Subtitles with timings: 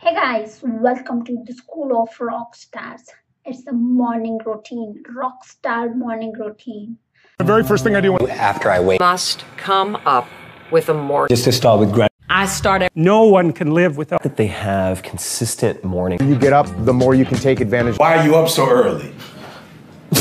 [0.00, 3.02] Hey guys, welcome to the School of Rock Stars.
[3.46, 6.98] It's the morning routine, rock star morning routine.
[7.38, 10.28] The very first thing I do after I wake must come up
[10.70, 12.14] with a more just to start with gratitude.
[12.28, 16.18] I started no one can live without that they have consistent morning.
[16.22, 17.96] You get up, the more you can take advantage.
[17.96, 19.14] Why are you up so early?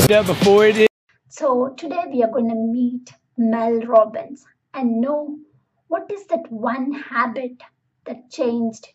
[0.09, 0.87] yeah, before it is.
[1.27, 5.37] So today we are going to meet Mel Robbins and know
[5.89, 7.61] what is that one habit
[8.05, 8.87] that changed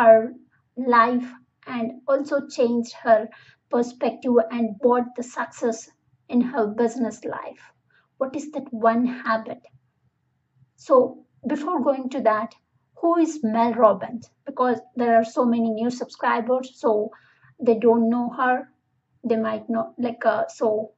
[0.00, 0.32] her
[0.76, 1.30] life
[1.66, 3.28] and also changed her
[3.70, 5.90] perspective and brought the success
[6.28, 7.72] in her business life.
[8.18, 9.60] What is that one habit?
[10.76, 12.54] So before going to that,
[12.96, 14.30] who is Mel Robbins?
[14.46, 17.10] Because there are so many new subscribers, so
[17.58, 18.72] they don't know her.
[19.24, 20.92] They might not like uh, so.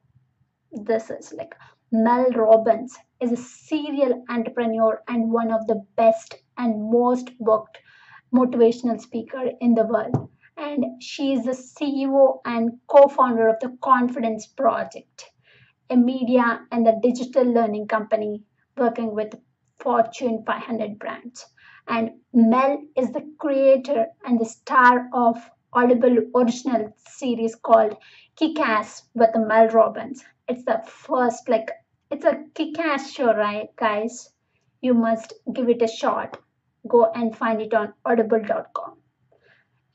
[0.71, 1.55] This is like
[1.91, 7.77] Mel Robbins is a serial entrepreneur and one of the best and most booked
[8.33, 10.29] motivational speaker in the world.
[10.57, 15.31] And she is the CEO and co-founder of the Confidence Project,
[15.89, 18.43] a media and the digital learning company
[18.77, 19.35] working with
[19.79, 21.45] Fortune 500 brands.
[21.87, 25.37] And Mel is the creator and the star of
[25.73, 27.97] Audible original series called
[28.35, 30.23] Kick-Ass with Mel Robbins.
[30.47, 31.71] It's the first like
[32.11, 34.29] it's a kick-ass show, right, guys?
[34.81, 36.37] You must give it a shot.
[36.87, 38.97] Go and find it on audible.com.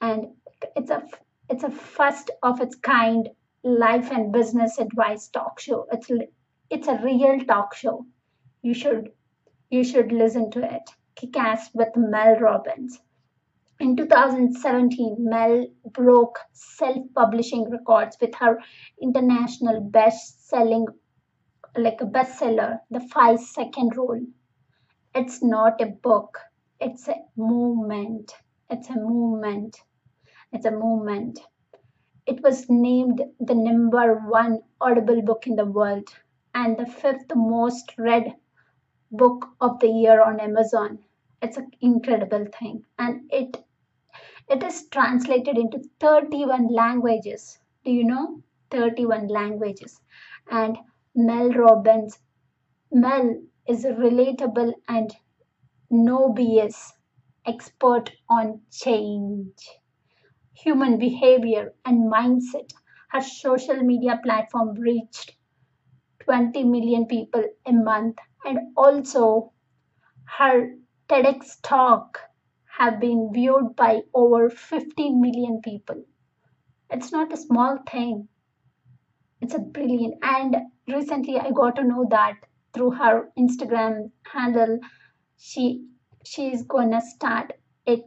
[0.01, 0.29] And
[0.77, 1.03] it's a
[1.51, 3.29] it's a first of its kind
[3.63, 5.87] life and business advice talk show.
[5.93, 6.11] It's
[6.71, 8.07] it's a real talk show.
[8.63, 9.11] You should
[9.71, 10.91] you should listen to it.
[11.17, 13.01] Kick-Ass with Mel Robbins.
[13.81, 18.59] In 2017, Mel broke self-publishing records with her
[19.01, 20.87] international best-selling,
[21.77, 24.27] like a bestseller, The Five Second Rule.
[25.15, 26.39] It's not a book.
[26.81, 28.35] It's a movement.
[28.71, 29.83] It's a movement.
[30.53, 31.41] It's a movement.
[32.27, 36.09] It was named the number one audible book in the world
[36.55, 38.37] and the fifth most read
[39.11, 41.05] book of the year on Amazon.
[41.43, 43.65] It's an incredible thing, and it
[44.49, 47.59] it is translated into 31 languages.
[47.85, 48.43] Do you know?
[48.71, 50.01] 31 languages.
[50.51, 50.79] And
[51.15, 52.19] Mel Robbins,
[52.93, 55.17] Mel is relatable and
[55.91, 56.93] no BS
[57.47, 59.55] expert on change,
[60.55, 62.73] human behavior, and mindset.
[63.11, 65.37] Her social media platform reached
[66.21, 69.53] 20 million people a month and also
[70.39, 70.77] her
[71.09, 72.21] TEDx talk
[72.79, 76.05] have been viewed by over 15 million people.
[76.91, 78.29] It's not a small thing.
[79.41, 80.57] It's a brilliant and
[80.87, 82.35] recently I got to know that
[82.73, 84.79] through her Instagram handle
[85.39, 85.87] she
[86.25, 87.53] she is gonna start
[87.89, 88.03] a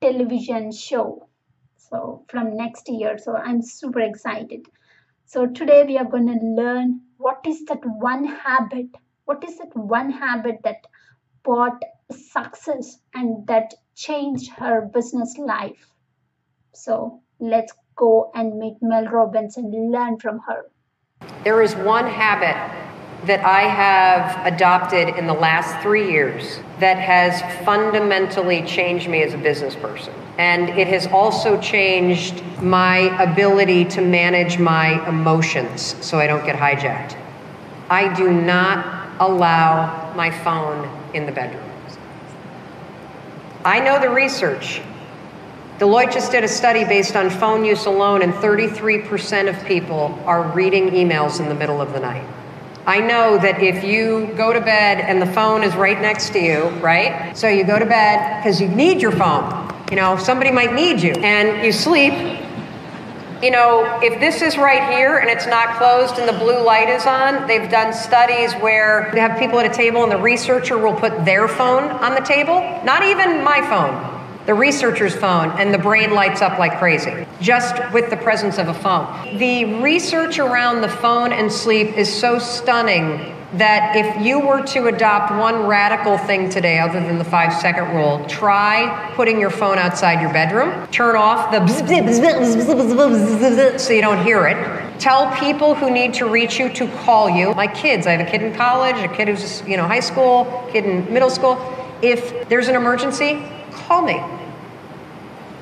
[0.00, 1.28] television show.
[1.76, 3.18] So from next year.
[3.18, 4.66] So I'm super excited.
[5.26, 8.86] So today we are going to learn what is that one habit
[9.24, 10.86] what is that one habit that
[11.42, 11.82] brought
[12.12, 15.90] success and that changed her business life.
[16.72, 20.70] So let's go and meet mel robbins and learn from her.
[21.42, 22.85] There is one habit
[23.26, 29.34] that I have adopted in the last three years that has fundamentally changed me as
[29.34, 30.14] a business person.
[30.38, 36.56] And it has also changed my ability to manage my emotions so I don't get
[36.56, 37.16] hijacked.
[37.90, 41.62] I do not allow my phone in the bedroom.
[43.64, 44.80] I know the research.
[45.78, 50.42] Deloitte just did a study based on phone use alone, and 33% of people are
[50.52, 52.24] reading emails in the middle of the night.
[52.86, 56.38] I know that if you go to bed and the phone is right next to
[56.38, 57.36] you, right?
[57.36, 59.74] So you go to bed because you need your phone.
[59.90, 62.12] You know, somebody might need you, and you sleep,
[63.42, 66.88] you know, if this is right here and it's not closed and the blue light
[66.88, 70.78] is on, they've done studies where they have people at a table and the researcher
[70.78, 74.15] will put their phone on the table, not even my phone,
[74.46, 78.68] the researcher's phone, and the brain lights up like crazy, just with the presence of
[78.68, 79.38] a phone.
[79.38, 84.86] The research around the phone and sleep is so stunning that if you were to
[84.86, 89.78] adopt one radical thing today other than the five second rule, try putting your phone
[89.78, 91.60] outside your bedroom, turn off the
[93.78, 94.56] so you don't hear it.
[95.00, 97.54] Tell people who need to reach you to call you.
[97.54, 100.66] My kids, I have a kid in college, a kid who's, you know, high school,
[100.72, 101.58] kid in middle school.
[102.02, 103.42] If there's an emergency,
[103.72, 104.20] call me.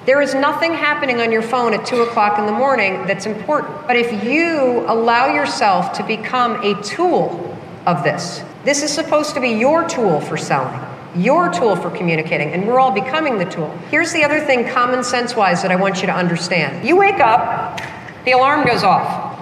[0.06, 3.86] There is nothing happening on your phone at 2 o'clock in the morning that's important.
[3.86, 7.56] But if you allow yourself to become a tool
[7.86, 8.42] of this.
[8.64, 10.80] This is supposed to be your tool for selling.
[11.16, 13.70] your tool for communicating, and we're all becoming the tool.
[13.88, 16.84] Here's the other thing, common sense wise, that I want you to understand.
[16.84, 17.80] You wake up,
[18.24, 19.38] the alarm goes off.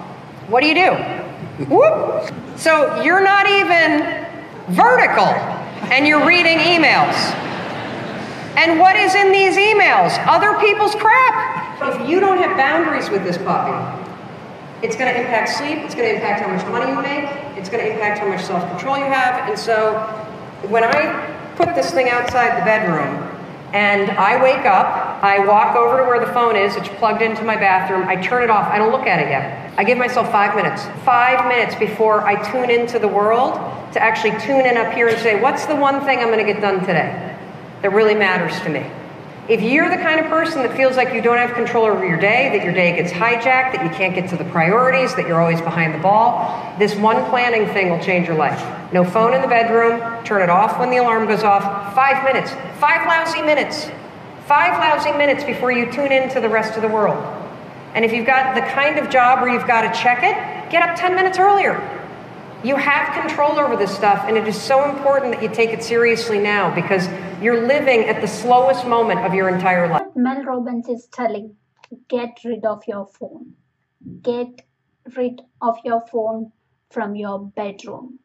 [0.49, 0.91] What do you do?
[1.73, 2.31] Whoop!
[2.57, 4.23] So you're not even
[4.67, 5.25] vertical,
[5.89, 7.42] and you're reading emails.
[8.55, 10.15] And what is in these emails?
[10.27, 11.81] Other people's crap.
[11.81, 13.73] If you don't have boundaries with this puppy,
[14.85, 17.67] it's going to impact sleep, it's going to impact how much money you make, it's
[17.67, 19.49] going to impact how much self control you have.
[19.49, 19.97] And so
[20.69, 23.29] when I put this thing outside the bedroom
[23.73, 27.43] and I wake up, I walk over to where the phone is, it's plugged into
[27.43, 29.73] my bathroom, I turn it off, I don't look at it yet.
[29.79, 30.85] I give myself five minutes.
[31.03, 33.55] Five minutes before I tune into the world
[33.93, 36.53] to actually tune in up here and say, what's the one thing I'm going to
[36.53, 37.32] get done today
[37.83, 38.83] that really matters to me?
[39.49, 42.17] If you're the kind of person that feels like you don't have control over your
[42.17, 45.41] day, that your day gets hijacked, that you can't get to the priorities, that you're
[45.41, 48.63] always behind the ball, this one planning thing will change your life.
[48.93, 51.93] No phone in the bedroom, turn it off when the alarm goes off.
[51.93, 53.91] Five minutes, five lousy minutes,
[54.45, 57.21] five lousy minutes before you tune into the rest of the world.
[57.95, 60.87] And if you've got the kind of job where you've got to check it, get
[60.87, 61.75] up 10 minutes earlier.
[62.63, 65.83] You have control over this stuff, and it is so important that you take it
[65.83, 67.09] seriously now because
[67.41, 70.07] you're living at the slowest moment of your entire life.
[70.15, 71.57] Mel Robbins is telling
[72.07, 73.53] get rid of your phone.
[74.21, 74.61] Get
[75.17, 76.53] rid of your phone
[76.89, 78.19] from your bedroom.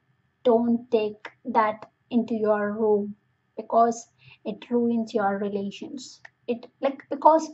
[0.44, 3.16] Don't take that into your room
[3.56, 4.06] because
[4.44, 6.20] it ruins your relations.
[6.46, 7.50] It like because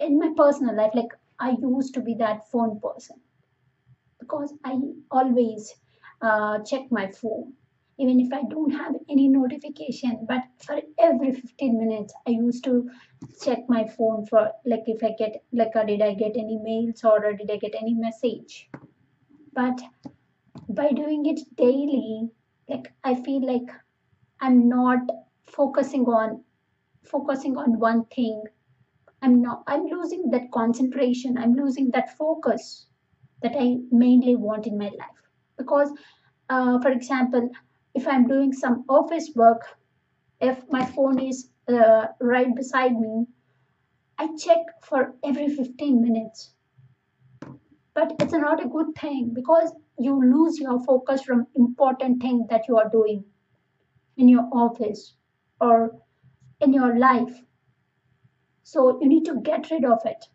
[0.00, 3.20] in my personal life, like I used to be that phone person
[4.24, 4.78] because I
[5.10, 5.74] always
[6.22, 7.52] uh, check my phone
[7.98, 10.26] even if I don't have any notification.
[10.28, 12.90] But for every 15 minutes, I used to
[13.42, 17.04] check my phone for like if I get like uh, did I get any mails
[17.04, 18.68] or did I get any message.
[19.52, 19.80] But
[20.68, 22.30] by doing it daily,
[22.68, 23.70] like I feel like
[24.40, 25.00] I'm not
[25.46, 26.42] focusing on
[27.04, 28.42] focusing on one thing.
[29.22, 29.62] I'm not.
[29.66, 31.38] I'm losing that concentration.
[31.38, 32.86] I'm losing that focus
[33.44, 35.22] that I mainly want in my life
[35.56, 35.92] because.
[36.50, 37.48] Uh, for example,
[37.94, 39.62] if I'm doing some office work,
[40.40, 43.26] if my phone is uh, right beside me,
[44.18, 46.52] I check for every 15 minutes.
[47.94, 52.68] But it's not a good thing because you lose your focus from important thing that
[52.68, 53.24] you are doing
[54.16, 55.14] in your office
[55.60, 55.96] or
[56.60, 57.34] in your life.
[58.64, 60.26] So you need to get rid of it.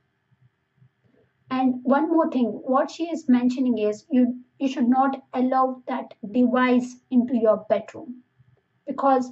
[1.51, 6.13] And one more thing, what she is mentioning is you you should not allow that
[6.31, 8.23] device into your bedroom.
[8.85, 9.31] Because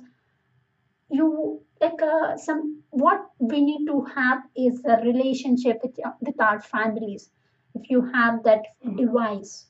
[1.10, 6.42] you like uh, some what we need to have is a relationship with your, with
[6.42, 7.30] our families.
[7.76, 8.64] If you have that
[8.96, 9.68] device,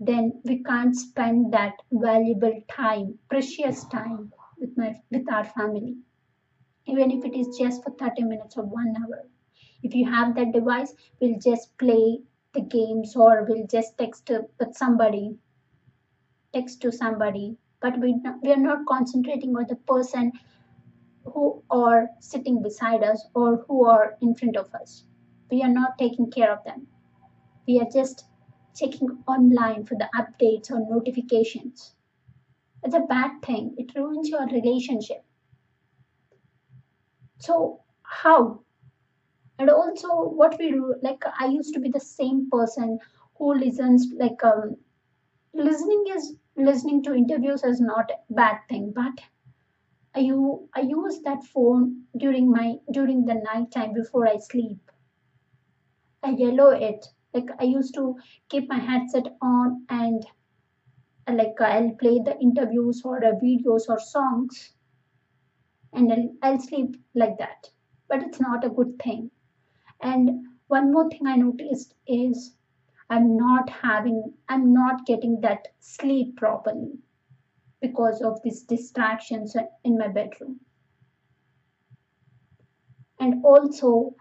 [0.00, 5.96] then we can't spend that valuable time, precious time with my with our family,
[6.86, 9.28] even if it is just for 30 minutes or one hour
[9.84, 12.18] if you have that device we'll just play
[12.54, 15.26] the games or we'll just text with somebody
[16.54, 17.56] text to somebody.
[17.80, 20.32] But we, we are not concentrating on the person
[21.24, 25.04] who are sitting beside us or who are in front of us.
[25.50, 26.86] We are not taking care of them.
[27.66, 28.24] We are just
[28.74, 31.94] checking online for the updates or notifications.
[32.82, 33.74] It's a bad thing.
[33.76, 35.24] It ruins your relationship.
[37.38, 38.60] So how
[39.58, 40.08] and also
[40.40, 42.98] what we do like i used to be the same person
[43.38, 44.76] who listens like um
[45.54, 49.20] listening is listening to interviews is not a bad thing but
[50.16, 50.20] I
[50.82, 54.90] use that phone during my during the night time before i sleep.
[56.22, 57.06] I yellow it.
[57.32, 58.16] Like i used to
[58.48, 60.24] keep my headset on and
[61.28, 64.74] like i'll play the interviews or the videos or songs
[65.94, 67.70] and I'll sleep like that.
[68.08, 69.30] But it's not a good thing
[70.04, 72.56] and one more thing I noticed is
[73.08, 76.98] I'm not having, I'm not getting that sleep properly
[77.80, 80.60] because of these distractions in my bedroom.
[83.18, 84.14] And also,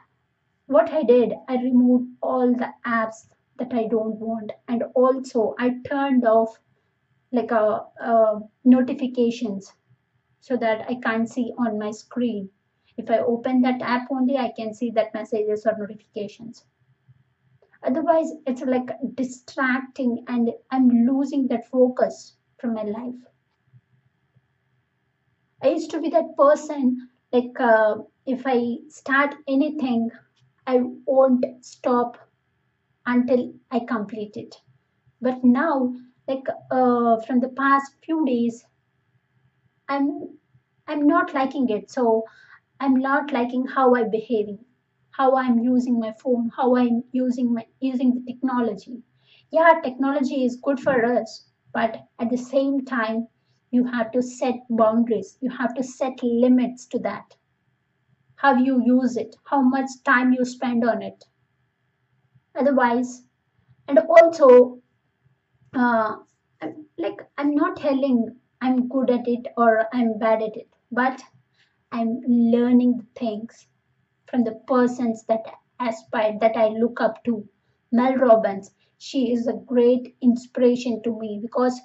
[0.67, 3.27] what I did, I removed all the apps
[3.59, 6.57] that I don't want, and also I turned off
[7.31, 9.73] like a, a notifications
[10.39, 12.49] so that I can't see on my screen
[12.97, 16.65] if I open that app only, I can see that messages or notifications.
[17.83, 23.19] Otherwise, it's like distracting and I'm losing that focus from my life.
[25.61, 27.95] I used to be that person, like uh,
[28.25, 30.09] if I start anything,
[30.67, 32.17] I won't stop
[33.05, 34.55] until I complete it.
[35.21, 35.93] But now,
[36.27, 38.65] like uh, from the past few days,
[39.89, 40.37] I'm
[40.87, 41.89] I'm not liking it.
[41.91, 42.25] So
[42.83, 44.59] I'm not liking how I'm behaving,
[45.11, 49.01] how I'm using my phone, how I'm using my using the technology.
[49.51, 53.29] Yeah, technology is good for us, but at the same time,
[53.71, 55.37] you have to set boundaries.
[55.39, 57.33] You have to set limits to that.
[58.35, 61.23] How you use it, how much time you spend on it.
[62.53, 63.23] Otherwise,
[63.87, 64.81] and also,
[65.73, 66.17] uh,
[66.97, 71.23] like I'm not telling I'm good at it or I'm bad at it, but
[71.93, 73.67] I'm learning things
[74.25, 75.45] from the persons that
[75.79, 77.47] aspire that I look up to.
[77.91, 81.79] Mel Robbins, she is a great inspiration to me because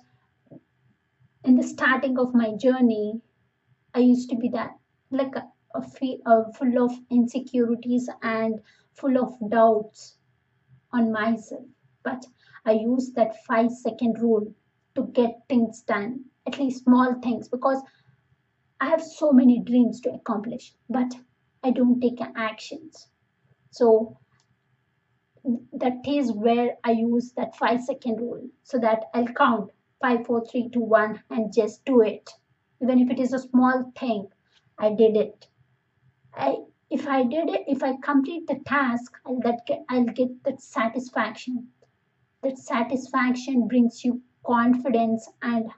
[1.44, 3.20] in the starting of my journey,
[3.94, 4.78] I used to be that
[5.10, 5.80] like a, a,
[6.26, 8.60] a full of insecurities and
[8.94, 10.16] full of doubts
[10.92, 11.64] on myself.
[12.02, 12.24] But
[12.64, 14.54] I used that five second rule
[14.94, 17.82] to get things done, at least small things, because
[18.80, 21.12] I have so many dreams to accomplish, but
[21.64, 23.08] I don't take actions.
[23.70, 24.18] So
[25.72, 29.70] that is where I use that five second rule so that I'll count
[30.00, 32.30] five, four, three, two, one, and just do it.
[32.80, 34.28] Even if it is a small thing,
[34.78, 35.48] I did it.
[36.34, 36.58] I
[36.90, 40.62] if I did it, if I complete the task, I'll that get, I'll get that
[40.62, 41.68] satisfaction.
[42.42, 45.70] That satisfaction brings you confidence and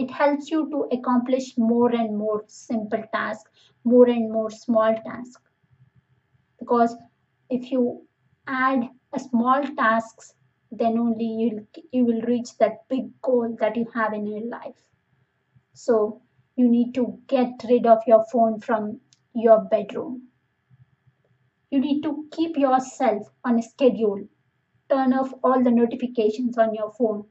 [0.00, 3.50] it helps you to accomplish more and more simple tasks,
[3.84, 5.42] more and more small tasks.
[6.58, 6.96] Because
[7.50, 8.06] if you
[8.46, 10.34] add a small tasks,
[10.70, 14.80] then only you you will reach that big goal that you have in your life.
[15.74, 16.22] So
[16.56, 19.00] you need to get rid of your phone from
[19.34, 20.28] your bedroom.
[21.70, 24.28] You need to keep yourself on a schedule.
[24.88, 27.24] Turn off all the notifications on your phone.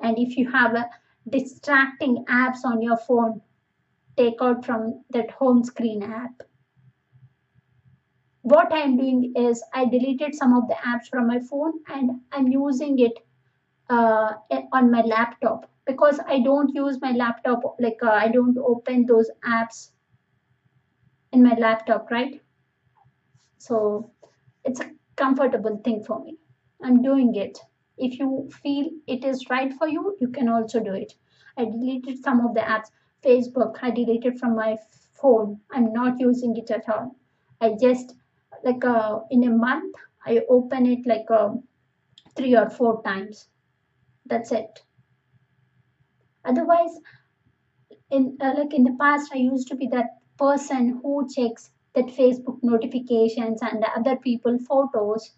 [0.00, 0.88] And if you have a
[1.28, 3.40] distracting apps on your phone,
[4.16, 6.42] take out from that home screen app.
[8.42, 12.46] What I'm doing is I deleted some of the apps from my phone and I'm
[12.46, 13.12] using it
[13.90, 14.34] uh,
[14.72, 19.30] on my laptop because I don't use my laptop like uh, I don't open those
[19.44, 19.90] apps
[21.32, 22.40] in my laptop, right?
[23.58, 24.12] So
[24.64, 26.38] it's a comfortable thing for me.
[26.82, 27.58] I'm doing it.
[27.98, 31.14] If you feel it is right for you, you can also do it.
[31.56, 32.90] I deleted some of the apps.
[33.24, 34.76] Facebook, I deleted from my
[35.14, 35.60] phone.
[35.72, 37.16] I'm not using it at all.
[37.60, 38.14] I just
[38.62, 41.50] like uh, in a month, I open it like uh,
[42.36, 43.48] three or four times.
[44.26, 44.82] That's it.
[46.44, 47.00] Otherwise,
[48.10, 52.06] in uh, like in the past, I used to be that person who checks that
[52.06, 55.32] Facebook notifications and other people photos.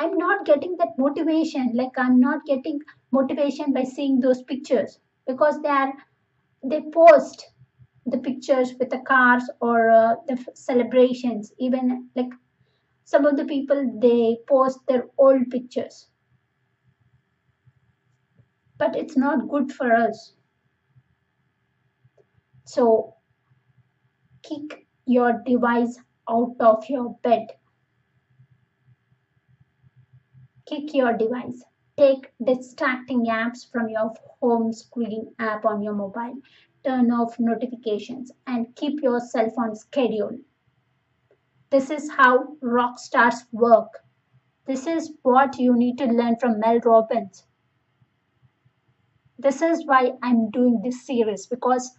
[0.00, 1.72] I'm not getting that motivation.
[1.74, 2.80] Like I'm not getting
[3.12, 5.92] motivation by seeing those pictures because they are
[6.64, 7.46] they post
[8.06, 11.52] the pictures with the cars or uh, the celebrations.
[11.58, 12.32] Even like
[13.04, 16.08] some of the people they post their old pictures,
[18.78, 20.34] but it's not good for us.
[22.66, 23.16] So
[24.42, 27.48] kick your device out of your bed.
[30.66, 31.64] Kick your device.
[31.96, 36.34] Take distracting apps from your home screen app on your mobile.
[36.84, 40.38] Turn off notifications and keep yourself on schedule.
[41.70, 43.88] This is how rock stars work.
[44.66, 47.44] This is what you need to learn from Mel Robbins.
[49.38, 51.96] This is why I'm doing this series because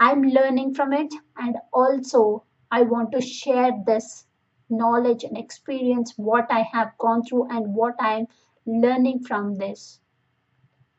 [0.00, 4.26] I'm learning from it, and also I want to share this
[4.68, 8.26] knowledge and experience what I have gone through and what I'm
[8.66, 10.00] learning from this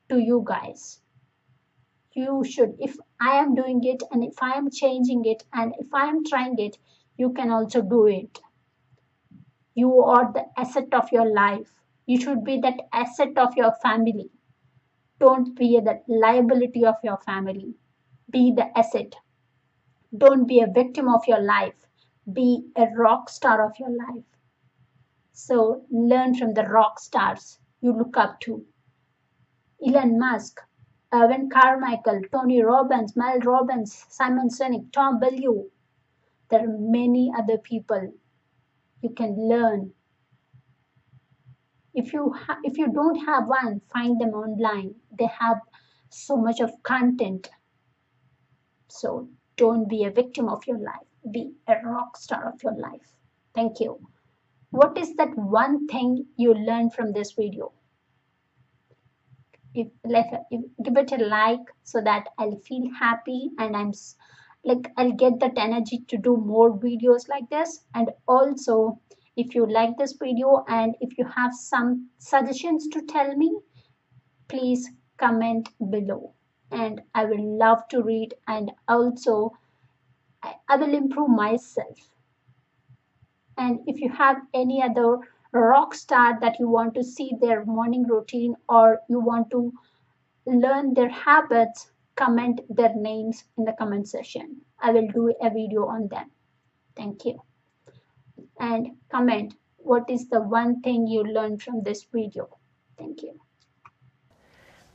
[0.10, 1.00] to you guys.
[2.14, 5.94] You should, if I am doing it and if I am changing it and if
[5.94, 6.78] I am trying it,
[7.18, 8.40] you can also do it.
[9.74, 11.70] You are the asset of your life.
[12.06, 14.30] You should be that asset of your family.
[15.20, 17.76] Don't be the liability of your family
[18.30, 19.16] be the asset.
[20.18, 21.88] Don't be a victim of your life.
[22.32, 24.26] Be a rock star of your life.
[25.34, 28.66] So learn from the rock stars you look up to.
[29.86, 30.62] Elon Musk,
[31.14, 35.70] uh, Evan Carmichael, Tony Robbins, Mel Robbins, Simon Sinek, Tom Bilyeu.
[36.50, 38.14] There are many other people
[39.02, 39.94] you can learn.
[41.94, 44.96] If you ha- if you don't have one, find them online.
[45.18, 45.62] They have
[46.10, 47.50] so much of content
[48.90, 51.15] so don't be a victim of your life.
[51.32, 53.16] Be a rock star of your life.
[53.54, 54.00] Thank you.
[54.70, 57.72] What is that one thing you learned from this video?
[59.76, 63.92] if, let, if give it a like so that I'll feel happy and I'm
[64.64, 69.00] like I'll get that energy to do more videos like this and also
[69.36, 73.60] if you like this video and if you have some suggestions to tell me
[74.48, 76.34] please comment below
[76.72, 79.52] and I will love to read and also
[80.46, 81.98] I, I will improve myself
[83.58, 85.18] and if you have any other
[85.52, 89.72] rock star that you want to see their morning routine or you want to
[90.46, 94.58] learn their habits, comment their names in the comment section.
[94.80, 96.32] I will do a video on them.
[96.96, 97.42] Thank you.
[98.60, 102.50] And comment what is the one thing you learned from this video.
[102.98, 103.40] Thank you.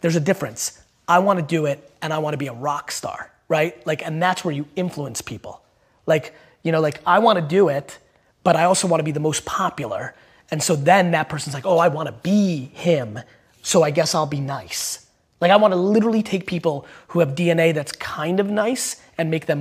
[0.01, 0.83] there's a difference.
[1.09, 3.85] I want to do it and I want to be a rock star, right?
[3.87, 5.61] Like, and that's where you influence people.
[6.07, 7.99] Like, you know, like I want to do it,
[8.45, 10.15] but I also want to be the most popular.
[10.51, 13.19] And so then that person's like, oh, I want to be him.
[13.61, 15.07] So I guess I'll be nice.
[15.41, 19.31] Like, I want to literally take people who have DNA that's kind of nice and
[19.31, 19.59] make them